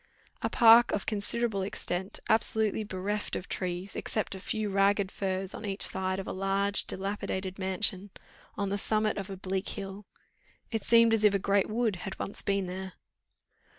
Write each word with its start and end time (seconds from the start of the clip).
A 0.41 0.49
park 0.49 0.91
of 0.93 1.05
considerable 1.05 1.61
extent, 1.61 2.19
absolutely 2.27 2.83
bereft 2.83 3.35
of 3.35 3.47
trees, 3.47 3.95
except 3.95 4.33
a 4.33 4.39
few 4.39 4.67
ragged 4.67 5.11
firs 5.11 5.53
on 5.53 5.63
each 5.63 5.83
side 5.83 6.17
of 6.17 6.25
a 6.25 6.31
large 6.33 6.85
dilapidated 6.85 7.59
mansion, 7.59 8.09
on 8.57 8.69
the 8.69 8.79
summit 8.79 9.19
of 9.19 9.29
a 9.29 9.37
bleak 9.37 9.69
hill: 9.69 10.07
it 10.71 10.81
seemed 10.83 11.13
as 11.13 11.23
if 11.23 11.35
a 11.35 11.37
great 11.37 11.69
wood 11.69 11.97
had 11.97 12.17
once 12.17 12.41
been 12.41 12.65
there. 12.65 12.93